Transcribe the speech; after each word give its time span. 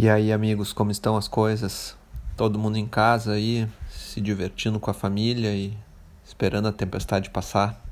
E 0.00 0.08
aí, 0.08 0.32
amigos, 0.32 0.72
como 0.72 0.92
estão 0.92 1.16
as 1.16 1.26
coisas? 1.26 1.96
Todo 2.36 2.56
mundo 2.56 2.78
em 2.78 2.86
casa 2.86 3.32
aí, 3.32 3.68
se 3.90 4.20
divertindo 4.20 4.78
com 4.78 4.88
a 4.88 4.94
família 4.94 5.52
e 5.52 5.76
esperando 6.24 6.68
a 6.68 6.72
tempestade 6.72 7.30
passar. 7.30 7.84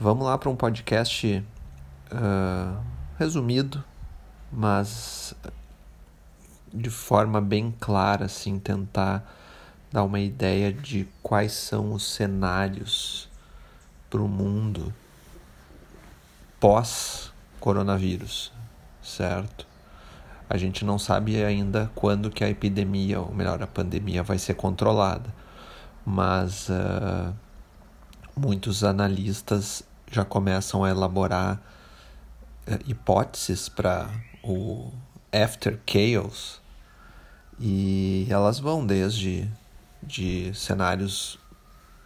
Vamos 0.00 0.24
lá 0.24 0.38
para 0.38 0.48
um 0.48 0.56
podcast 0.56 1.44
uh, 2.10 2.82
resumido, 3.18 3.84
mas 4.50 5.34
de 6.72 6.88
forma 6.88 7.38
bem 7.38 7.74
clara, 7.78 8.24
assim, 8.24 8.58
tentar 8.58 9.30
dar 9.92 10.04
uma 10.04 10.20
ideia 10.20 10.72
de 10.72 11.06
quais 11.22 11.52
são 11.52 11.92
os 11.92 12.14
cenários 12.14 13.28
para 14.08 14.22
o 14.22 14.28
mundo 14.28 14.90
pós-coronavírus, 16.58 18.50
certo? 19.02 19.70
A 20.52 20.58
gente 20.58 20.84
não 20.84 20.98
sabe 20.98 21.42
ainda 21.42 21.90
quando 21.94 22.30
que 22.30 22.44
a 22.44 22.50
epidemia, 22.50 23.18
ou 23.18 23.32
melhor, 23.32 23.62
a 23.62 23.66
pandemia 23.66 24.22
vai 24.22 24.36
ser 24.36 24.52
controlada, 24.52 25.34
mas 26.04 26.68
uh, 26.68 27.32
muitos 28.36 28.84
analistas 28.84 29.82
já 30.10 30.26
começam 30.26 30.84
a 30.84 30.90
elaborar 30.90 31.56
uh, 32.68 32.78
hipóteses 32.86 33.70
para 33.70 34.10
o 34.44 34.92
after 35.32 35.80
chaos 35.86 36.60
e 37.58 38.26
elas 38.28 38.58
vão 38.58 38.84
desde 38.84 39.50
de 40.02 40.52
cenários 40.54 41.38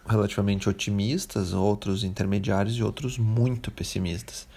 relativamente 0.07 0.69
otimistas, 0.69 1.51
outros 1.51 2.05
intermediários 2.05 2.77
e 2.77 2.81
outros 2.83 3.17
muito 3.17 3.71
pessimistas. 3.71 4.47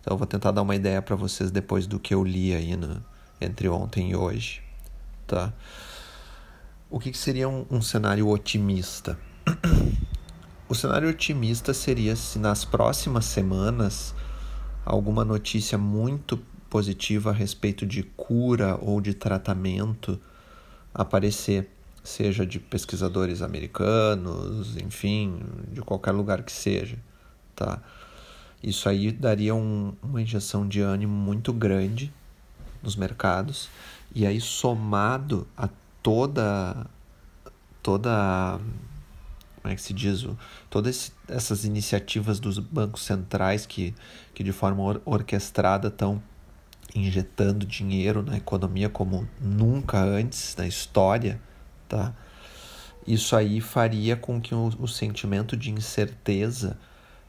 Então 0.00 0.14
eu 0.14 0.18
vou 0.18 0.26
tentar 0.28 0.52
dar 0.52 0.62
uma 0.62 0.76
ideia 0.76 1.02
para 1.02 1.16
vocês 1.16 1.50
depois 1.50 1.84
do 1.84 1.98
que 1.98 2.14
eu 2.14 2.22
li 2.22 2.54
aí 2.54 2.76
no, 2.76 3.02
entre 3.40 3.68
ontem 3.68 4.10
e 4.10 4.16
hoje, 4.16 4.62
tá? 5.26 5.52
O 6.90 6.98
que, 6.98 7.10
que 7.10 7.18
seria 7.18 7.48
um, 7.48 7.66
um 7.70 7.82
cenário 7.82 8.28
otimista? 8.28 9.18
o 10.68 10.74
cenário 10.74 11.08
otimista 11.08 11.74
seria 11.74 12.14
se 12.14 12.38
nas 12.38 12.64
próximas 12.64 13.24
semanas 13.24 14.14
alguma 14.84 15.24
notícia 15.24 15.76
muito 15.76 16.36
positiva 16.70 17.30
a 17.30 17.32
respeito 17.32 17.86
de 17.86 18.02
cura 18.02 18.78
ou 18.80 19.00
de 19.00 19.14
tratamento 19.14 20.20
aparecer, 20.92 21.68
seja 22.02 22.46
de 22.46 22.60
pesquisadores 22.60 23.42
americanos, 23.42 24.76
enfim, 24.76 25.40
de 25.72 25.80
qualquer 25.80 26.12
lugar 26.12 26.42
que 26.42 26.52
seja, 26.52 26.98
tá? 27.56 27.82
Isso 28.62 28.88
aí 28.88 29.10
daria 29.10 29.54
um, 29.54 29.94
uma 30.02 30.22
injeção 30.22 30.66
de 30.66 30.80
ânimo 30.80 31.12
muito 31.12 31.52
grande 31.52 32.12
nos 32.84 32.94
mercados 32.94 33.68
e 34.14 34.26
aí 34.26 34.40
somado 34.40 35.48
a 35.56 35.68
toda 36.02 36.86
toda 37.82 38.60
como 39.60 39.72
é 39.72 39.74
que 39.74 39.82
se 39.82 39.94
diz 39.94 40.26
todas 40.70 41.12
essas 41.26 41.64
iniciativas 41.64 42.38
dos 42.38 42.58
bancos 42.58 43.02
centrais 43.02 43.66
que, 43.66 43.94
que 44.34 44.44
de 44.44 44.52
forma 44.52 44.82
or 44.82 45.00
orquestrada 45.04 45.88
estão 45.88 46.22
injetando 46.94 47.66
dinheiro 47.66 48.22
na 48.22 48.36
economia 48.36 48.88
como 48.88 49.26
nunca 49.40 49.98
antes 49.98 50.54
na 50.56 50.66
história 50.66 51.40
tá? 51.88 52.14
Isso 53.06 53.36
aí 53.36 53.60
faria 53.60 54.16
com 54.16 54.40
que 54.40 54.54
o, 54.54 54.68
o 54.78 54.88
sentimento 54.88 55.56
de 55.56 55.70
incerteza 55.70 56.78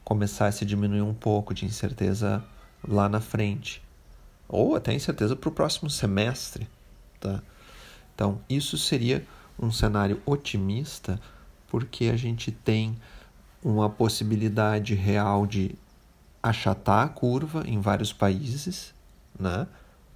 começasse 0.04 0.64
a 0.64 0.66
diminuir 0.66 1.02
um 1.02 1.12
pouco 1.12 1.52
de 1.52 1.64
incerteza 1.64 2.42
lá 2.86 3.08
na 3.08 3.20
frente 3.20 3.85
ou 4.48 4.76
até 4.76 4.92
incerteza 4.92 5.34
para 5.34 5.48
o 5.48 5.52
próximo 5.52 5.90
semestre. 5.90 6.68
Tá? 7.20 7.42
Então, 8.14 8.40
isso 8.48 8.78
seria 8.78 9.26
um 9.58 9.70
cenário 9.70 10.20
otimista, 10.26 11.20
porque 11.68 12.06
a 12.06 12.16
gente 12.16 12.50
tem 12.52 12.96
uma 13.62 13.90
possibilidade 13.90 14.94
real 14.94 15.46
de 15.46 15.74
achatar 16.42 17.04
a 17.04 17.08
curva 17.08 17.64
em 17.66 17.80
vários 17.80 18.12
países, 18.12 18.94
né? 19.38 19.66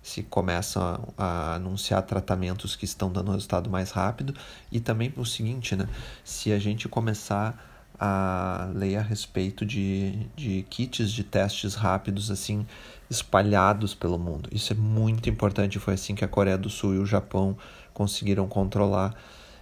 se 0.03 0.23
começam 0.23 1.13
a, 1.19 1.25
a, 1.25 1.55
anunciar 1.57 2.03
tratamentos 2.03 2.75
que 2.75 2.85
estão 2.85 3.13
dando 3.13 3.33
resultado 3.33 3.69
mais 3.69 3.91
rápido, 3.91 4.35
e 4.71 4.81
também 4.81 5.13
o 5.17 5.27
seguinte, 5.27 5.77
né? 5.77 5.89
se 6.25 6.53
a 6.53 6.59
gente 6.59 6.89
começar 6.89 7.70
a 8.01 8.71
ler 8.75 8.97
a 8.97 9.03
respeito 9.03 9.67
de, 9.67 10.27
de 10.35 10.65
kits 10.71 11.13
de 11.13 11.23
testes 11.23 11.75
rápidos 11.75 12.31
assim 12.31 12.67
espalhados 13.11 13.95
pelo 13.95 14.19
mundo. 14.19 14.49
Isso 14.51 14.73
é 14.73 14.77
muito 14.77 15.29
importante. 15.29 15.79
Foi 15.79 15.95
assim 15.95 16.15
que 16.15 16.25
a 16.25 16.29
Coreia 16.29 16.57
do 16.57 16.71
Sul 16.71 16.95
e 16.95 16.99
o 16.99 17.05
Japão 17.05 17.59
conseguiram 17.93 18.49
controlar 18.49 19.15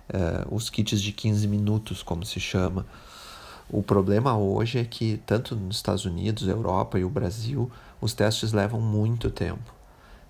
uh, 0.08 0.54
os 0.54 0.70
kits 0.70 1.02
de 1.02 1.10
15 1.10 1.48
minutos, 1.48 2.02
como 2.02 2.24
se 2.24 2.38
chama. 2.38 2.86
O 3.68 3.82
problema 3.82 4.36
hoje 4.38 4.78
é 4.78 4.84
que, 4.84 5.20
tanto 5.26 5.56
nos 5.56 5.76
Estados 5.76 6.04
Unidos, 6.04 6.46
Europa 6.46 6.98
e 6.98 7.04
o 7.04 7.10
Brasil, 7.10 7.70
os 8.00 8.14
testes 8.14 8.52
levam 8.52 8.80
muito 8.80 9.30
tempo. 9.30 9.74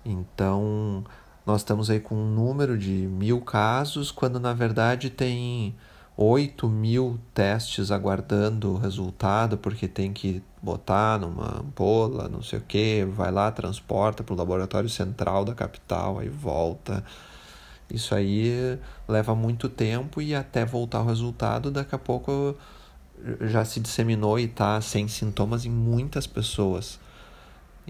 Então, 0.03 1.03
nós 1.45 1.61
estamos 1.61 1.89
aí 1.89 1.99
com 1.99 2.15
um 2.15 2.33
número 2.33 2.77
de 2.77 2.91
mil 2.91 3.39
casos, 3.41 4.11
quando 4.11 4.39
na 4.39 4.53
verdade 4.53 5.09
tem 5.09 5.75
8 6.21 6.67
mil 6.67 7.17
testes 7.33 7.91
aguardando 7.91 8.73
o 8.73 8.77
resultado, 8.77 9.57
porque 9.57 9.87
tem 9.87 10.11
que 10.11 10.43
botar 10.61 11.17
numa 11.17 11.61
ampola, 11.61 12.27
não 12.27 12.43
sei 12.43 12.59
o 12.59 12.61
que, 12.61 13.05
vai 13.05 13.31
lá, 13.31 13.49
transporta 13.49 14.21
para 14.21 14.33
o 14.33 14.37
laboratório 14.37 14.89
central 14.89 15.45
da 15.45 15.55
capital, 15.55 16.19
aí 16.19 16.27
volta. 16.27 17.05
Isso 17.89 18.13
aí 18.13 18.77
leva 19.07 19.33
muito 19.33 19.69
tempo 19.69 20.21
e 20.21 20.35
até 20.35 20.65
voltar 20.65 20.99
o 20.99 21.05
resultado, 21.05 21.71
daqui 21.71 21.95
a 21.95 21.97
pouco 21.97 22.53
já 23.41 23.63
se 23.63 23.79
disseminou 23.79 24.37
e 24.37 24.43
está 24.43 24.81
sem 24.81 25.07
sintomas 25.07 25.65
em 25.65 25.71
muitas 25.71 26.27
pessoas. 26.27 26.99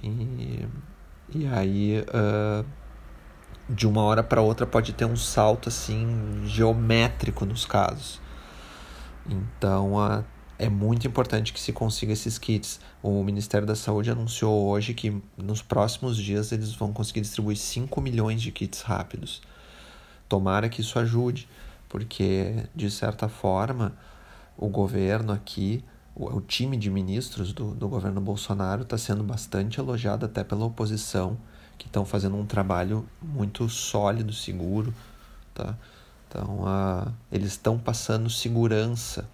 E, 0.04 0.68
e 1.34 1.48
aí, 1.48 2.06
uh, 2.10 2.64
de 3.70 3.88
uma 3.88 4.02
hora 4.02 4.24
para 4.24 4.42
outra, 4.42 4.66
pode 4.66 4.94
ter 4.94 5.06
um 5.06 5.16
salto 5.16 5.70
assim 5.70 6.42
geométrico 6.46 7.46
nos 7.46 7.66
casos. 7.66 8.20
Então, 9.30 9.94
é 10.58 10.68
muito 10.68 11.08
importante 11.08 11.54
que 11.54 11.60
se 11.60 11.72
consiga 11.72 12.12
esses 12.12 12.38
kits. 12.38 12.80
O 13.02 13.24
Ministério 13.24 13.68
da 13.68 13.76
Saúde 13.76 14.10
anunciou 14.10 14.68
hoje 14.68 14.94
que 14.94 15.22
nos 15.38 15.62
próximos 15.62 16.18
dias 16.18 16.52
eles 16.52 16.74
vão 16.74 16.92
conseguir 16.92 17.22
distribuir 17.22 17.58
5 17.58 18.02
milhões 18.02 18.42
de 18.42 18.52
kits 18.52 18.82
rápidos. 18.82 19.42
Tomara 20.28 20.68
que 20.68 20.82
isso 20.82 20.98
ajude, 20.98 21.48
porque 21.88 22.66
de 22.76 22.90
certa 22.90 23.30
forma 23.30 23.96
o 24.58 24.68
governo 24.68 25.32
aqui, 25.32 25.84
o, 26.14 26.26
o 26.38 26.42
time 26.42 26.76
de 26.76 26.90
ministros 26.90 27.54
do, 27.54 27.74
do 27.74 27.88
governo 27.88 28.20
Bolsonaro 28.20 28.82
está 28.82 28.98
sendo 28.98 29.24
bastante 29.24 29.80
elogiado 29.80 30.26
até 30.26 30.44
pela 30.44 30.66
oposição, 30.66 31.38
que 31.80 31.88
estão 31.88 32.06
fazendo 32.06 32.36
um 32.36 32.46
trabalho 32.46 33.08
muito 33.22 33.68
sólido, 33.70 34.34
seguro. 34.34 34.94
Tá? 35.56 35.76
Então, 36.28 36.60
uh, 36.60 37.12
eles 37.32 37.52
estão 37.52 37.80
passando 37.80 38.30
segurança 38.30 39.28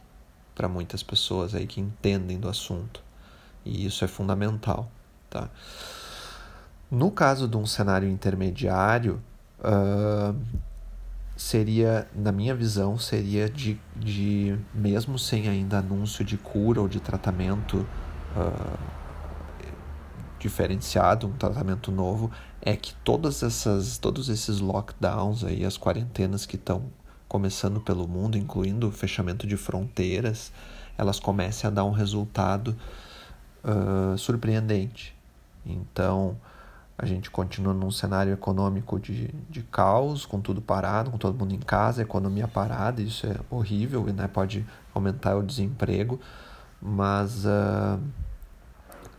para 0.54 0.70
muitas 0.70 1.04
pessoas 1.04 1.54
aí 1.54 1.68
que 1.68 1.82
entendem 1.82 2.40
do 2.40 2.48
assunto. 2.48 3.04
E 3.66 3.86
isso 3.86 4.06
é 4.06 4.08
fundamental, 4.08 4.90
tá? 5.30 5.50
No 6.90 7.12
caso 7.12 7.48
de 7.48 7.58
um 7.58 7.66
cenário 7.66 8.08
intermediário, 8.08 9.22
uh, 9.60 10.40
seria, 11.36 12.08
na 12.16 12.32
minha 12.32 12.56
visão, 12.56 12.98
seria 12.98 13.50
de, 13.50 13.78
de 13.96 14.58
mesmo 14.74 15.18
sem 15.18 15.50
ainda 15.50 15.80
anúncio 15.80 16.24
de 16.24 16.38
cura 16.38 16.80
ou 16.80 16.88
de 16.88 17.00
tratamento 17.00 17.86
uh, 18.38 19.05
diferenciado, 20.46 21.26
um 21.26 21.32
tratamento 21.32 21.92
novo, 21.92 22.30
é 22.62 22.76
que 22.76 22.94
todas 23.04 23.42
essas, 23.42 23.98
todos 23.98 24.30
esses 24.30 24.60
lockdowns 24.60 25.44
aí, 25.44 25.66
as 25.66 25.76
quarentenas 25.76 26.46
que 26.46 26.56
estão 26.56 26.84
começando 27.28 27.82
pelo 27.82 28.08
mundo, 28.08 28.38
incluindo 28.38 28.88
o 28.88 28.92
fechamento 28.92 29.48
de 29.48 29.58
fronteiras, 29.58 30.52
elas 30.96 31.20
comecem 31.20 31.68
a 31.68 31.72
dar 31.72 31.84
um 31.84 31.92
resultado 31.92 32.76
uh, 33.64 34.16
surpreendente. 34.20 35.16
Então, 35.66 36.38
a 36.96 37.08
gente 37.08 37.32
continua 37.32 37.74
num 37.74 37.90
cenário 37.90 38.32
econômico 38.32 39.00
de, 39.00 39.34
de 39.50 39.64
caos, 39.64 40.28
com 40.28 40.40
tudo 40.40 40.62
parado, 40.62 41.10
com 41.10 41.18
todo 41.18 41.38
mundo 41.38 41.56
em 41.56 41.60
casa, 41.60 42.04
economia 42.04 42.48
parada, 42.48 43.02
isso 43.02 43.26
é 43.26 43.36
horrível 43.50 44.08
e 44.08 44.14
né, 44.14 44.28
pode 44.28 44.64
aumentar 44.94 45.36
o 45.36 45.42
desemprego, 45.42 46.20
mas 46.80 47.46
uh, 47.46 48.00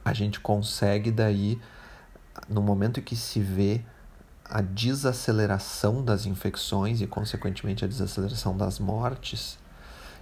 a 0.06 0.12
gente 0.12 0.38
consegue 0.38 1.10
daí, 1.10 1.60
no 2.48 2.62
momento 2.62 3.02
que 3.02 3.16
se 3.16 3.40
vê 3.40 3.80
a 4.44 4.60
desaceleração 4.60 6.04
das 6.04 6.26
infecções 6.26 7.00
e, 7.00 7.08
consequentemente, 7.08 7.84
a 7.84 7.88
desaceleração 7.88 8.56
das 8.56 8.78
mortes, 8.78 9.58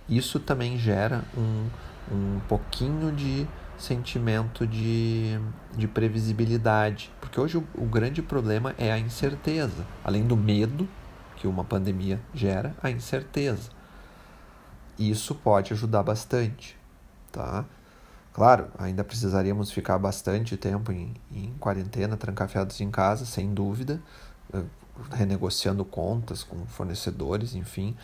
isso 0.09 0.41
também 0.41 0.79
gera 0.79 1.23
um, 1.37 1.69
um 2.11 2.41
pouquinho 2.49 3.13
de 3.13 3.47
sentimento 3.77 4.67
de, 4.67 5.39
de 5.77 5.87
previsibilidade. 5.87 7.11
Porque 7.21 7.39
hoje 7.39 7.59
o, 7.59 7.69
o 7.75 7.85
grande 7.85 8.23
problema 8.23 8.75
é 8.79 8.91
a 8.91 8.99
incerteza. 8.99 9.85
Além 10.03 10.27
do 10.27 10.35
medo 10.35 10.89
que 11.37 11.47
uma 11.47 11.63
pandemia 11.63 12.19
gera, 12.33 12.75
a 12.83 12.91
incerteza. 12.91 13.69
Isso 14.99 15.35
pode 15.35 15.75
ajudar 15.75 16.03
bastante, 16.03 16.75
tá? 17.31 17.67
Claro, 18.35 18.67
ainda 18.77 19.05
precisaríamos 19.05 19.71
ficar 19.71 19.97
bastante 19.97 20.57
tempo 20.57 20.91
em, 20.91 21.15
em 21.31 21.55
quarentena, 21.61 22.17
trancafiados 22.17 22.81
em 22.81 22.91
casa, 22.91 23.25
sem 23.25 23.55
dúvida, 23.55 24.03
eh, 24.53 24.65
renegociando 25.13 25.85
contas 25.85 26.43
com 26.43 26.67
fornecedores, 26.67 27.55
enfim, 27.55 27.97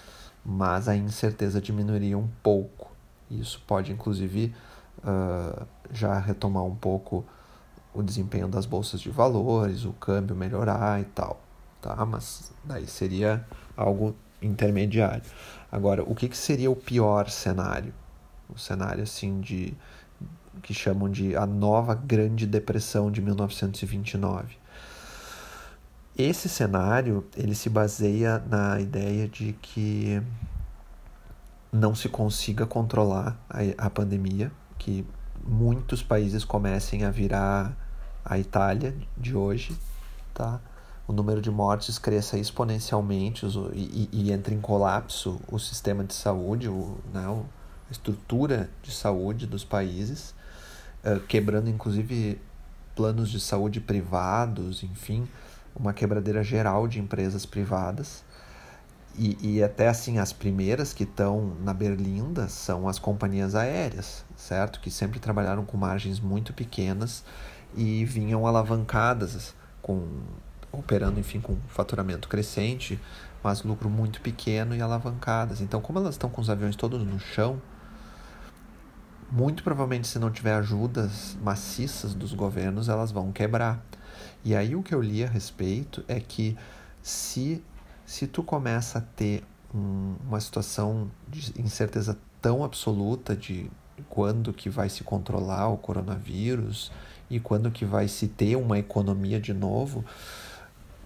mas 0.44 0.88
a 0.88 0.94
incerteza 0.94 1.60
diminuiria 1.60 2.16
um 2.16 2.28
pouco. 2.44 2.92
Isso 3.28 3.60
pode, 3.66 3.90
inclusive, 3.90 4.54
uh, 4.98 5.66
já 5.92 6.16
retomar 6.18 6.62
um 6.62 6.76
pouco 6.76 7.24
o 7.92 8.00
desempenho 8.00 8.46
das 8.46 8.66
bolsas 8.66 9.00
de 9.00 9.10
valores, 9.10 9.84
o 9.84 9.92
câmbio 9.94 10.36
melhorar 10.36 11.00
e 11.00 11.04
tal, 11.06 11.40
tá? 11.82 12.06
Mas 12.06 12.52
daí 12.64 12.86
seria 12.86 13.44
algo 13.76 14.14
intermediário. 14.40 15.24
Agora, 15.72 16.04
o 16.04 16.14
que, 16.14 16.28
que 16.28 16.36
seria 16.36 16.70
o 16.70 16.76
pior 16.76 17.28
cenário? 17.28 17.92
O 18.48 18.58
cenário 18.58 19.02
assim 19.02 19.40
de 19.40 19.74
que 20.62 20.74
chamam 20.74 21.08
de 21.08 21.36
a 21.36 21.46
nova 21.46 21.94
Grande 21.94 22.46
Depressão 22.46 23.10
de 23.10 23.20
1929. 23.20 24.56
Esse 26.16 26.48
cenário 26.48 27.24
ele 27.36 27.54
se 27.54 27.70
baseia 27.70 28.38
na 28.46 28.80
ideia 28.80 29.26
de 29.28 29.54
que 29.54 30.20
não 31.72 31.94
se 31.94 32.08
consiga 32.08 32.66
controlar 32.66 33.38
a, 33.48 33.86
a 33.86 33.90
pandemia, 33.90 34.50
que 34.76 35.06
muitos 35.46 36.02
países 36.02 36.44
comecem 36.44 37.04
a 37.04 37.10
virar 37.10 37.76
a 38.24 38.38
Itália 38.38 38.94
de 39.16 39.34
hoje, 39.34 39.76
tá? 40.34 40.60
O 41.06 41.12
número 41.12 41.40
de 41.40 41.50
mortes 41.50 41.98
cresça 41.98 42.38
exponencialmente 42.38 43.44
e, 43.72 44.08
e, 44.12 44.24
e 44.24 44.32
entre 44.32 44.54
em 44.54 44.60
colapso 44.60 45.40
o 45.48 45.58
sistema 45.58 46.04
de 46.04 46.14
saúde, 46.14 46.68
o, 46.68 46.98
né, 47.12 47.26
a 47.26 47.90
estrutura 47.90 48.70
de 48.82 48.92
saúde 48.92 49.46
dos 49.46 49.64
países, 49.64 50.34
quebrando 51.28 51.68
inclusive 51.68 52.40
planos 52.94 53.30
de 53.30 53.40
saúde 53.40 53.80
privados, 53.80 54.82
enfim, 54.82 55.26
uma 55.74 55.92
quebradeira 55.92 56.42
geral 56.42 56.86
de 56.86 56.98
empresas 56.98 57.46
privadas. 57.46 58.22
E, 59.16 59.36
e 59.40 59.62
até 59.62 59.88
assim, 59.88 60.18
as 60.18 60.32
primeiras 60.32 60.92
que 60.92 61.04
estão 61.04 61.56
na 61.62 61.74
berlinda 61.74 62.48
são 62.48 62.88
as 62.88 62.98
companhias 62.98 63.54
aéreas, 63.54 64.24
certo? 64.36 64.80
Que 64.80 64.90
sempre 64.90 65.18
trabalharam 65.18 65.64
com 65.64 65.76
margens 65.76 66.20
muito 66.20 66.52
pequenas 66.52 67.24
e 67.76 68.04
vinham 68.04 68.46
alavancadas, 68.46 69.54
com, 69.82 70.06
operando, 70.70 71.18
enfim, 71.18 71.40
com 71.40 71.56
faturamento 71.68 72.28
crescente, 72.28 73.00
mas 73.42 73.62
lucro 73.62 73.90
muito 73.90 74.20
pequeno 74.20 74.74
e 74.74 74.80
alavancadas. 74.80 75.60
Então, 75.60 75.80
como 75.80 75.98
elas 75.98 76.14
estão 76.14 76.30
com 76.30 76.40
os 76.40 76.50
aviões 76.50 76.76
todos 76.76 77.04
no 77.04 77.18
chão, 77.18 77.60
muito 79.30 79.62
provavelmente, 79.62 80.08
se 80.08 80.18
não 80.18 80.30
tiver 80.30 80.54
ajudas 80.54 81.36
maciças 81.42 82.14
dos 82.14 82.32
governos, 82.32 82.88
elas 82.88 83.12
vão 83.12 83.32
quebrar. 83.32 83.82
E 84.44 84.54
aí 84.54 84.74
o 84.74 84.82
que 84.82 84.94
eu 84.94 85.00
li 85.00 85.22
a 85.24 85.28
respeito 85.28 86.04
é 86.08 86.18
que 86.18 86.56
se 87.02 87.62
se 88.10 88.26
tu 88.26 88.42
começa 88.42 88.98
a 88.98 89.00
ter 89.00 89.44
um, 89.72 90.16
uma 90.26 90.40
situação 90.40 91.08
de 91.28 91.52
incerteza 91.60 92.18
tão 92.42 92.64
absoluta 92.64 93.36
de 93.36 93.70
quando 94.08 94.52
que 94.52 94.68
vai 94.68 94.88
se 94.88 95.04
controlar 95.04 95.68
o 95.68 95.76
coronavírus 95.76 96.90
e 97.30 97.38
quando 97.38 97.70
que 97.70 97.84
vai 97.84 98.08
se 98.08 98.26
ter 98.26 98.56
uma 98.56 98.80
economia 98.80 99.40
de 99.40 99.54
novo, 99.54 100.04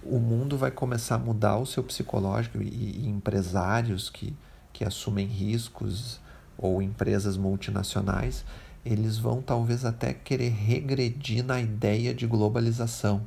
o 0.03 0.19
mundo 0.19 0.57
vai 0.57 0.71
começar 0.71 1.17
a 1.17 1.19
mudar 1.19 1.59
o 1.59 1.67
seu 1.67 1.83
psicológico 1.83 2.63
e, 2.63 3.03
e 3.03 3.07
empresários 3.07 4.09
que, 4.09 4.35
que 4.73 4.83
assumem 4.83 5.27
riscos 5.27 6.21
ou 6.57 6.83
empresas 6.83 7.37
multinacionais, 7.37 8.45
eles 8.85 9.19
vão 9.19 9.41
talvez 9.41 9.85
até 9.85 10.13
querer 10.13 10.51
regredir 10.51 11.45
na 11.45 11.61
ideia 11.61 12.15
de 12.15 12.27
globalização. 12.27 13.23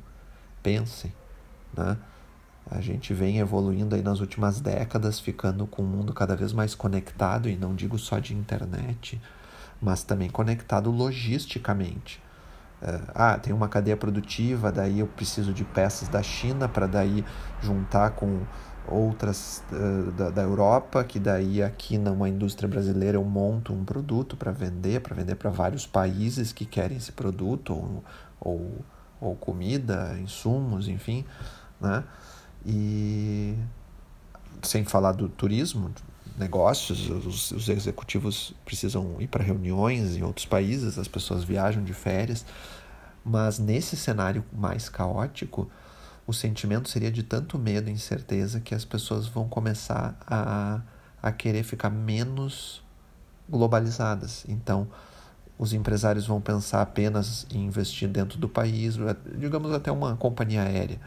Pensem, 0.62 1.12
né? 1.76 1.96
A 2.70 2.80
gente 2.80 3.14
vem 3.14 3.38
evoluindo 3.38 3.94
aí 3.94 4.02
nas 4.02 4.20
últimas 4.20 4.60
décadas, 4.60 5.18
ficando 5.18 5.66
com 5.66 5.82
um 5.82 5.86
mundo 5.86 6.12
cada 6.12 6.36
vez 6.36 6.52
mais 6.52 6.74
conectado, 6.74 7.48
e 7.48 7.56
não 7.56 7.74
digo 7.74 7.98
só 7.98 8.18
de 8.18 8.34
internet, 8.34 9.20
mas 9.80 10.02
também 10.02 10.28
conectado 10.28 10.90
logisticamente. 10.90 12.22
Uh, 12.82 13.10
ah, 13.14 13.38
tem 13.38 13.52
uma 13.52 13.68
cadeia 13.68 13.96
produtiva, 13.96 14.70
daí 14.70 15.00
eu 15.00 15.06
preciso 15.06 15.52
de 15.52 15.64
peças 15.64 16.08
da 16.08 16.22
China 16.22 16.68
para 16.68 16.86
daí 16.86 17.24
juntar 17.60 18.10
com 18.10 18.42
outras 18.90 19.62
uh, 19.72 20.10
da, 20.12 20.30
da 20.30 20.42
Europa, 20.42 21.04
que 21.04 21.18
daí 21.18 21.62
aqui 21.62 21.98
numa 21.98 22.28
indústria 22.28 22.68
brasileira 22.68 23.16
eu 23.16 23.24
monto 23.24 23.72
um 23.72 23.84
produto 23.84 24.36
para 24.36 24.50
vender, 24.52 25.00
para 25.00 25.14
vender 25.14 25.34
para 25.36 25.50
vários 25.50 25.86
países 25.86 26.52
que 26.52 26.64
querem 26.64 26.96
esse 26.96 27.12
produto, 27.12 27.72
ou, 27.72 28.04
ou, 28.40 28.84
ou 29.20 29.36
comida, 29.36 30.16
insumos, 30.20 30.88
enfim, 30.88 31.24
né? 31.80 32.04
E 32.66 33.54
sem 34.62 34.84
falar 34.84 35.12
do 35.12 35.28
turismo, 35.28 35.92
negócios, 36.36 37.08
os, 37.08 37.50
os 37.50 37.68
executivos 37.68 38.54
precisam 38.64 39.16
ir 39.20 39.26
para 39.26 39.42
reuniões 39.42 40.16
em 40.16 40.22
outros 40.22 40.46
países, 40.46 40.98
as 40.98 41.08
pessoas 41.08 41.44
viajam 41.44 41.82
de 41.82 41.92
férias, 41.92 42.44
mas 43.24 43.58
nesse 43.58 43.96
cenário 43.96 44.44
mais 44.52 44.88
caótico, 44.88 45.70
o 46.28 46.32
sentimento 46.34 46.90
seria 46.90 47.10
de 47.10 47.22
tanto 47.22 47.58
medo 47.58 47.88
e 47.88 47.92
incerteza 47.92 48.60
que 48.60 48.74
as 48.74 48.84
pessoas 48.84 49.26
vão 49.26 49.48
começar 49.48 50.14
a, 50.26 50.82
a 51.22 51.32
querer 51.32 51.62
ficar 51.62 51.88
menos 51.88 52.84
globalizadas. 53.48 54.44
Então, 54.46 54.86
os 55.58 55.72
empresários 55.72 56.26
vão 56.26 56.38
pensar 56.38 56.82
apenas 56.82 57.46
em 57.50 57.64
investir 57.64 58.10
dentro 58.10 58.38
do 58.38 58.46
país, 58.46 58.96
digamos 59.38 59.72
até 59.72 59.90
uma 59.90 60.16
companhia 60.16 60.64
aérea. 60.64 61.00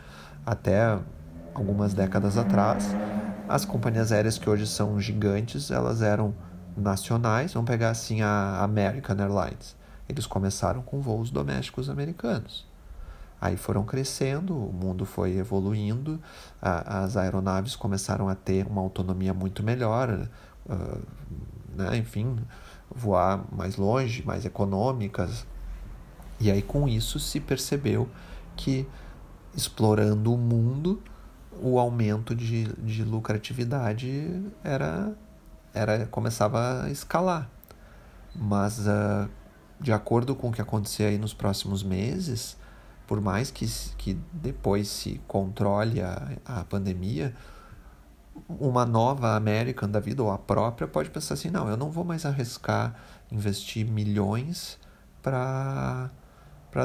Até 0.43 0.99
algumas 1.53 1.93
décadas 1.93 2.35
atrás, 2.35 2.95
as 3.47 3.63
companhias 3.63 4.11
aéreas 4.11 4.39
que 4.39 4.49
hoje 4.49 4.65
são 4.65 4.99
gigantes, 4.99 5.69
elas 5.69 6.01
eram 6.01 6.33
nacionais. 6.75 7.53
Vamos 7.53 7.69
pegar 7.69 7.91
assim 7.91 8.23
a 8.23 8.63
American 8.63 9.17
Airlines. 9.19 9.75
Eles 10.09 10.25
começaram 10.25 10.81
com 10.81 10.99
voos 10.99 11.29
domésticos 11.29 11.91
americanos. 11.91 12.70
Aí 13.41 13.57
foram 13.57 13.83
crescendo, 13.83 14.55
o 14.55 14.71
mundo 14.71 15.03
foi 15.03 15.35
evoluindo, 15.37 16.21
as 16.61 17.17
aeronaves 17.17 17.75
começaram 17.75 18.29
a 18.29 18.35
ter 18.35 18.67
uma 18.67 18.81
autonomia 18.81 19.33
muito 19.33 19.63
melhor, 19.63 20.29
uh, 20.69 21.01
né? 21.75 21.97
enfim, 21.97 22.37
voar 22.93 23.43
mais 23.51 23.77
longe, 23.77 24.23
mais 24.23 24.45
econômicas. 24.45 25.47
E 26.39 26.51
aí 26.51 26.61
com 26.61 26.87
isso 26.87 27.19
se 27.19 27.39
percebeu 27.39 28.07
que 28.55 28.87
explorando 29.55 30.31
o 30.31 30.37
mundo 30.37 31.01
o 31.59 31.79
aumento 31.79 32.33
de, 32.35 32.65
de 32.73 33.03
lucratividade 33.03 34.41
era, 34.63 35.13
era 35.73 36.05
começava 36.05 36.83
a 36.83 36.91
escalar. 36.91 37.49
Mas, 38.35 38.79
uh, 38.79 39.29
de 39.79 39.91
acordo 39.91 40.35
com 40.35 40.49
o 40.49 40.51
que 40.51 40.61
acontecer 40.61 41.03
aí 41.05 41.17
nos 41.17 41.33
próximos 41.33 41.83
meses, 41.83 42.55
por 43.11 43.19
mais 43.19 43.51
que, 43.51 43.65
que 43.97 44.17
depois 44.31 44.87
se 44.87 45.19
controle 45.27 46.01
a, 46.01 46.31
a 46.45 46.63
pandemia, 46.63 47.35
uma 48.47 48.85
nova 48.85 49.35
American 49.35 49.89
da 49.89 49.99
vida, 49.99 50.23
ou 50.23 50.31
a 50.31 50.37
própria, 50.37 50.87
pode 50.87 51.09
pensar 51.09 51.33
assim: 51.33 51.49
não, 51.49 51.67
eu 51.67 51.75
não 51.75 51.91
vou 51.91 52.05
mais 52.05 52.25
arriscar 52.25 52.95
investir 53.29 53.85
milhões 53.85 54.79
para 55.21 56.09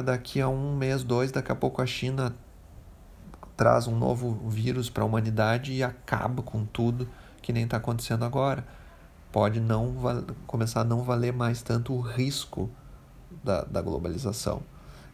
daqui 0.03 0.41
a 0.41 0.49
um 0.49 0.75
mês, 0.75 1.01
dois, 1.01 1.31
daqui 1.31 1.49
a 1.49 1.55
pouco 1.55 1.81
a 1.81 1.85
China 1.85 2.35
traz 3.55 3.87
um 3.87 3.97
novo 3.97 4.49
vírus 4.49 4.89
para 4.89 5.03
a 5.03 5.05
humanidade 5.05 5.71
e 5.71 5.81
acaba 5.81 6.43
com 6.43 6.65
tudo 6.65 7.07
que 7.41 7.53
nem 7.53 7.63
está 7.63 7.77
acontecendo 7.77 8.25
agora. 8.25 8.67
Pode 9.31 9.61
não 9.61 9.95
começar 10.45 10.81
a 10.81 10.83
não 10.83 11.03
valer 11.03 11.31
mais 11.31 11.61
tanto 11.61 11.93
o 11.93 12.01
risco 12.01 12.69
da, 13.41 13.63
da 13.63 13.81
globalização. 13.81 14.61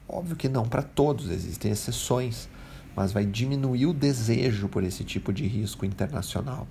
Óbvio 0.08 0.36
que 0.36 0.50
não 0.50 0.68
para 0.68 0.82
todos, 0.82 1.30
existem 1.30 1.72
exceções, 1.72 2.50
mas 2.96 3.12
vai 3.12 3.26
diminuir 3.26 3.86
o 3.86 3.94
desejo 3.94 4.68
por 4.68 4.84
esse 4.84 5.04
tipo 5.04 5.32
de 5.32 5.48
risco 5.48 5.86
internacional. 5.86 6.68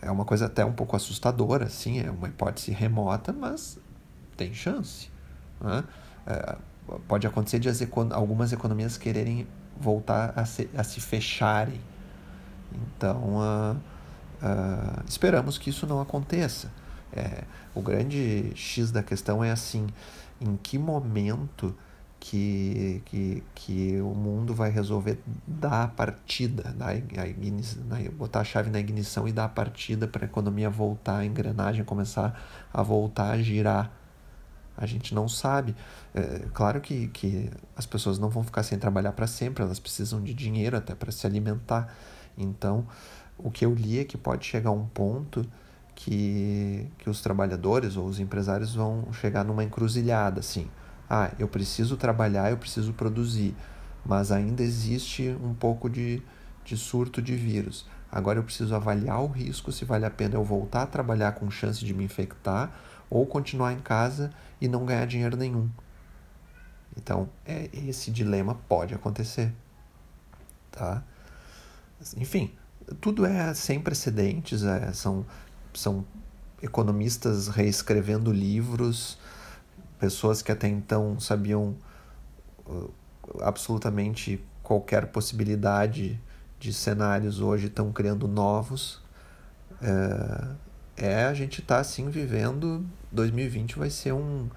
É 0.00 0.10
uma 0.10 0.24
coisa 0.24 0.46
até 0.46 0.64
um 0.64 0.72
pouco 0.72 0.94
assustadora, 0.94 1.68
sim, 1.68 2.00
é 2.00 2.10
uma 2.10 2.28
hipótese 2.28 2.70
remota, 2.70 3.32
mas 3.32 3.78
tem 4.36 4.54
chance. 4.54 5.10
Né? 5.60 5.84
É, 6.26 6.56
pode 7.08 7.26
acontecer 7.26 7.58
de 7.58 7.68
as 7.68 7.80
algumas 8.12 8.52
economias 8.52 8.96
quererem 8.96 9.46
voltar 9.78 10.32
a 10.36 10.44
se, 10.44 10.68
a 10.76 10.84
se 10.84 11.00
fecharem. 11.00 11.80
Então, 12.72 13.36
uh, 13.36 13.76
uh, 13.76 15.02
esperamos 15.08 15.58
que 15.58 15.70
isso 15.70 15.86
não 15.86 16.00
aconteça. 16.00 16.70
É, 17.12 17.44
o 17.74 17.80
grande 17.80 18.52
X 18.54 18.90
da 18.90 19.02
questão 19.02 19.42
é 19.42 19.50
assim: 19.50 19.86
em 20.40 20.56
que 20.56 20.78
momento 20.78 21.74
que, 22.18 23.02
que, 23.04 23.42
que 23.54 24.00
o 24.00 24.14
mundo 24.14 24.54
vai 24.54 24.70
resolver 24.70 25.18
dar 25.46 25.84
a 25.84 25.88
partida, 25.88 26.74
dar 26.76 26.90
a 26.90 28.10
botar 28.12 28.40
a 28.40 28.44
chave 28.44 28.70
na 28.70 28.80
ignição 28.80 29.28
e 29.28 29.32
dar 29.32 29.44
a 29.44 29.48
partida 29.48 30.08
para 30.08 30.24
a 30.24 30.26
economia 30.26 30.68
voltar, 30.68 31.18
a 31.18 31.24
engrenagem 31.24 31.84
começar 31.84 32.68
a 32.72 32.82
voltar 32.82 33.30
a 33.32 33.42
girar. 33.42 33.90
A 34.76 34.84
gente 34.84 35.14
não 35.14 35.28
sabe. 35.28 35.74
É, 36.14 36.46
claro 36.52 36.80
que, 36.80 37.08
que 37.08 37.50
as 37.74 37.86
pessoas 37.86 38.18
não 38.18 38.28
vão 38.28 38.42
ficar 38.44 38.62
sem 38.62 38.78
trabalhar 38.78 39.12
para 39.12 39.26
sempre, 39.26 39.62
elas 39.62 39.78
precisam 39.78 40.20
de 40.22 40.34
dinheiro 40.34 40.76
até 40.76 40.94
para 40.94 41.10
se 41.12 41.26
alimentar. 41.26 41.94
Então, 42.36 42.86
o 43.38 43.50
que 43.50 43.64
eu 43.64 43.74
li 43.74 44.00
é 44.00 44.04
que 44.04 44.18
pode 44.18 44.44
chegar 44.44 44.70
um 44.70 44.86
ponto 44.86 45.46
que, 45.94 46.86
que 46.98 47.08
os 47.08 47.22
trabalhadores 47.22 47.96
ou 47.96 48.06
os 48.06 48.20
empresários 48.20 48.74
vão 48.74 49.12
chegar 49.12 49.44
numa 49.44 49.64
encruzilhada, 49.64 50.40
assim. 50.40 50.68
Ah, 51.08 51.30
eu 51.38 51.48
preciso 51.48 51.96
trabalhar, 51.96 52.50
eu 52.50 52.56
preciso 52.56 52.92
produzir, 52.92 53.54
mas 54.04 54.32
ainda 54.32 54.62
existe 54.62 55.36
um 55.42 55.54
pouco 55.54 55.88
de, 55.88 56.22
de 56.64 56.76
surto 56.76 57.22
de 57.22 57.36
vírus. 57.36 57.86
Agora 58.10 58.38
eu 58.38 58.42
preciso 58.42 58.74
avaliar 58.74 59.22
o 59.22 59.26
risco, 59.26 59.70
se 59.70 59.84
vale 59.84 60.04
a 60.04 60.10
pena 60.10 60.36
eu 60.36 60.44
voltar 60.44 60.82
a 60.82 60.86
trabalhar 60.86 61.32
com 61.32 61.50
chance 61.50 61.84
de 61.84 61.92
me 61.92 62.04
infectar 62.04 62.72
ou 63.10 63.26
continuar 63.26 63.72
em 63.72 63.80
casa 63.80 64.32
e 64.60 64.68
não 64.68 64.84
ganhar 64.84 65.06
dinheiro 65.06 65.36
nenhum. 65.36 65.68
Então, 66.96 67.28
é, 67.44 67.68
esse 67.72 68.10
dilema 68.10 68.54
pode 68.68 68.94
acontecer. 68.94 69.52
Tá? 70.70 71.02
Enfim, 72.16 72.52
tudo 73.00 73.26
é 73.26 73.52
sem 73.54 73.80
precedentes, 73.80 74.62
é, 74.62 74.92
são 74.92 75.24
são 75.74 76.04
economistas 76.62 77.48
reescrevendo 77.48 78.32
livros, 78.32 79.18
pessoas 79.98 80.42
que 80.42 80.52
até 80.52 80.68
então 80.68 81.18
sabiam 81.18 81.76
uh, 82.66 82.90
absolutamente 83.40 84.42
qualquer 84.62 85.06
possibilidade 85.06 86.20
de 86.58 86.72
cenários 86.72 87.40
hoje 87.40 87.66
estão 87.66 87.92
criando 87.92 88.26
novos. 88.26 89.00
É, 89.80 90.48
é 90.96 91.24
a 91.24 91.34
gente 91.34 91.60
está 91.60 91.78
assim 91.78 92.08
vivendo 92.08 92.84
2020 93.12 93.78
vai 93.78 93.90
ser 93.90 94.12
um, 94.12 94.48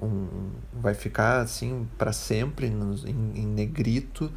um 0.00 0.50
vai 0.74 0.92
ficar 0.92 1.40
assim 1.40 1.88
para 1.96 2.12
sempre 2.12 2.68
nos, 2.68 3.04
em, 3.04 3.32
em, 3.34 3.46
negrito 3.46 4.30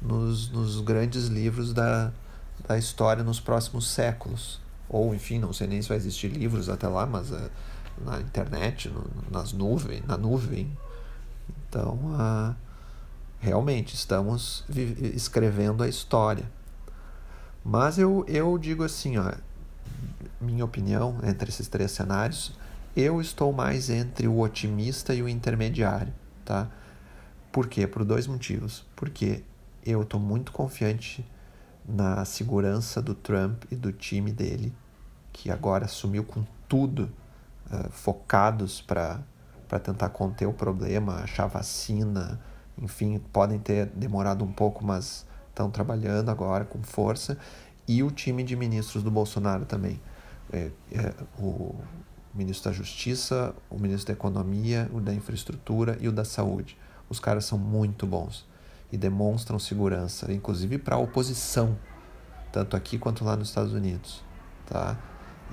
nos, 0.00 0.50
nos 0.50 0.80
grandes 0.80 1.26
livros 1.26 1.74
da, 1.74 2.10
da 2.66 2.78
história 2.78 3.22
nos 3.22 3.40
próximos 3.40 3.88
séculos 3.88 4.60
ou 4.88 5.14
enfim, 5.14 5.38
não 5.38 5.52
sei 5.52 5.66
nem 5.66 5.82
se 5.82 5.88
vai 5.88 5.96
existir 5.96 6.28
livros 6.28 6.68
até 6.68 6.88
lá, 6.88 7.06
mas 7.06 7.30
uh, 7.30 7.50
na 8.04 8.20
internet, 8.20 8.88
no, 8.88 9.04
nas 9.30 9.52
nuvens, 9.52 10.04
na 10.06 10.16
nuvem. 10.16 10.70
Então, 11.68 11.94
uh, 11.94 12.54
realmente 13.40 13.94
estamos 13.94 14.64
escrevendo 15.14 15.82
a 15.82 15.88
história. 15.88 16.50
Mas 17.64 17.98
eu, 17.98 18.24
eu 18.28 18.56
digo 18.58 18.84
assim, 18.84 19.16
ó, 19.18 19.32
minha 20.40 20.64
opinião 20.64 21.18
entre 21.22 21.48
esses 21.48 21.68
três 21.68 21.90
cenários, 21.90 22.52
eu 22.96 23.20
estou 23.20 23.52
mais 23.52 23.90
entre 23.90 24.28
o 24.28 24.40
otimista 24.40 25.14
e 25.14 25.22
o 25.22 25.28
intermediário, 25.28 26.12
tá? 26.44 26.68
Por 27.50 27.68
quê? 27.68 27.86
Por 27.86 28.04
dois 28.04 28.26
motivos. 28.26 28.84
Porque 28.94 29.42
eu 29.84 30.02
estou 30.02 30.20
muito 30.20 30.52
confiante 30.52 31.24
na 31.86 32.24
segurança 32.24 33.02
do 33.02 33.14
Trump 33.14 33.64
e 33.70 33.76
do 33.76 33.92
time 33.92 34.32
dele, 34.32 34.72
que 35.32 35.50
agora 35.50 35.84
assumiu 35.84 36.24
com 36.24 36.44
tudo, 36.68 37.10
uh, 37.72 37.90
focados 37.90 38.80
para 38.80 39.22
tentar 39.82 40.08
conter 40.10 40.46
o 40.46 40.52
problema, 40.52 41.16
achar 41.16 41.46
vacina, 41.46 42.40
enfim, 42.78 43.18
podem 43.32 43.58
ter 43.58 43.86
demorado 43.86 44.44
um 44.44 44.52
pouco, 44.52 44.84
mas 44.84 45.26
estão 45.48 45.70
trabalhando 45.70 46.30
agora 46.30 46.64
com 46.64 46.82
força. 46.82 47.38
E 47.86 48.02
o 48.02 48.10
time 48.10 48.42
de 48.42 48.56
ministros 48.56 49.02
do 49.02 49.10
Bolsonaro 49.10 49.64
também. 49.64 50.00
É, 50.52 50.70
é, 50.92 51.14
o 51.38 51.74
ministro 52.34 52.70
da 52.70 52.76
Justiça, 52.76 53.54
o 53.70 53.78
ministro 53.78 54.08
da 54.08 54.12
Economia, 54.12 54.90
o 54.92 55.00
da 55.00 55.12
Infraestrutura 55.12 55.96
e 56.00 56.08
o 56.08 56.12
da 56.12 56.24
Saúde. 56.24 56.76
Os 57.08 57.20
caras 57.20 57.44
são 57.44 57.58
muito 57.58 58.06
bons 58.06 58.46
e 58.90 58.96
demonstram 58.96 59.58
segurança, 59.58 60.32
inclusive 60.32 60.78
para 60.78 60.96
a 60.96 60.98
oposição 60.98 61.76
tanto 62.54 62.76
aqui 62.76 62.96
quanto 62.96 63.24
lá 63.24 63.34
nos 63.34 63.48
Estados 63.48 63.72
Unidos, 63.72 64.22
tá? 64.64 64.96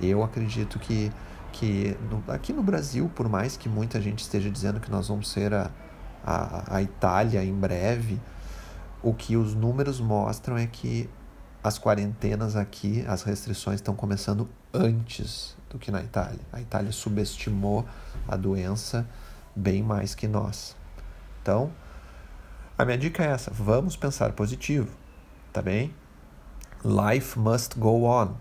Eu 0.00 0.22
acredito 0.22 0.78
que, 0.78 1.10
que 1.52 1.96
no, 2.10 2.24
aqui 2.32 2.52
no 2.52 2.62
Brasil, 2.62 3.10
por 3.14 3.28
mais 3.28 3.56
que 3.56 3.68
muita 3.68 4.00
gente 4.00 4.20
esteja 4.20 4.50
dizendo 4.50 4.80
que 4.80 4.90
nós 4.90 5.08
vamos 5.08 5.30
ser 5.30 5.52
a, 5.52 5.70
a, 6.24 6.76
a 6.76 6.82
Itália 6.82 7.44
em 7.44 7.54
breve, 7.54 8.20
o 9.02 9.12
que 9.12 9.36
os 9.36 9.54
números 9.54 10.00
mostram 10.00 10.56
é 10.56 10.66
que 10.66 11.08
as 11.62 11.78
quarentenas 11.78 12.56
aqui, 12.56 13.04
as 13.06 13.22
restrições 13.22 13.76
estão 13.76 13.94
começando 13.94 14.48
antes 14.74 15.56
do 15.70 15.78
que 15.78 15.90
na 15.90 16.02
Itália. 16.02 16.40
A 16.52 16.60
Itália 16.60 16.90
subestimou 16.90 17.84
a 18.26 18.36
doença 18.36 19.06
bem 19.54 19.82
mais 19.82 20.14
que 20.14 20.26
nós. 20.26 20.74
Então, 21.40 21.70
a 22.76 22.84
minha 22.84 22.98
dica 22.98 23.22
é 23.22 23.28
essa: 23.28 23.50
vamos 23.50 23.96
pensar 23.96 24.32
positivo, 24.32 24.88
tá 25.52 25.62
bem? 25.62 25.94
Life 26.84 27.38
must 27.38 27.78
go 27.78 28.04
on, 28.04 28.34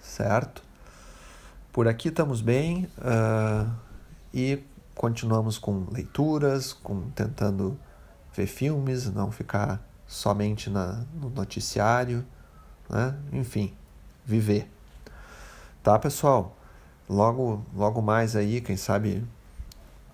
certo? 0.00 0.62
Por 1.72 1.86
aqui 1.86 2.08
estamos 2.08 2.40
bem 2.40 2.88
uh, 2.98 3.72
e 4.34 4.60
continuamos 4.92 5.56
com 5.56 5.86
leituras, 5.92 6.72
com 6.72 7.10
tentando 7.10 7.78
ver 8.34 8.48
filmes, 8.48 9.08
não 9.08 9.30
ficar 9.30 9.80
somente 10.04 10.68
na, 10.68 11.04
no 11.14 11.30
noticiário, 11.30 12.26
né? 12.88 13.14
enfim, 13.32 13.72
viver. 14.26 14.68
Tá, 15.80 15.96
pessoal? 15.96 16.56
Logo, 17.08 17.64
logo 17.72 18.02
mais 18.02 18.34
aí, 18.34 18.60
quem 18.60 18.76
sabe 18.76 19.24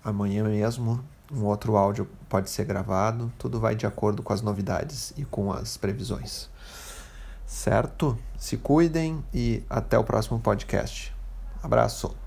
amanhã 0.03 0.43
mesmo, 0.43 1.03
um 1.31 1.43
outro 1.43 1.75
áudio 1.75 2.07
pode 2.29 2.51
ser 2.51 2.65
gravado. 2.65 3.33
Tudo 3.39 3.59
vai 3.59 3.75
de 3.75 3.87
acordo 3.87 4.21
com 4.21 4.31
as 4.31 4.43
novidades 4.43 5.11
e 5.17 5.25
com 5.25 5.51
as 5.51 5.75
previsões. 5.75 6.51
Certo? 7.47 8.15
Se 8.37 8.57
cuidem 8.57 9.23
e 9.33 9.63
até 9.67 9.97
o 9.97 10.03
próximo 10.03 10.39
podcast. 10.39 11.16
Abraço. 11.61 12.26